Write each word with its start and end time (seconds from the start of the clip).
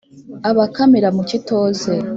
abakamira 0.49 1.09
mu 1.15 1.23
kitoze 1.29 1.93